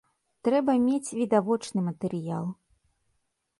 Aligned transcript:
Трэба 0.47 0.75
мець 0.85 1.13
відавочны 1.19 1.79
матэрыял. 1.91 2.45